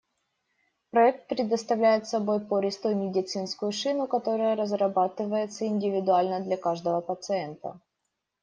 Проект 0.89 1.27
представляет 1.27 2.07
собой 2.07 2.39
пористую 2.39 2.95
медицинскую 2.97 3.71
шину, 3.71 4.07
которая 4.07 4.55
разрабатывается 4.55 5.67
индивидуально 5.67 6.39
для 6.39 6.57
каждого 6.57 7.01
пациента. 7.01 7.79